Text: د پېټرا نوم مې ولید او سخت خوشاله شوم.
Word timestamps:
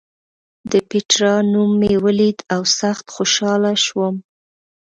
د 0.71 0.73
پېټرا 0.89 1.35
نوم 1.51 1.71
مې 1.79 1.93
ولید 2.05 2.37
او 2.53 2.61
سخت 2.79 3.05
خوشاله 3.15 3.71
شوم. 3.85 4.15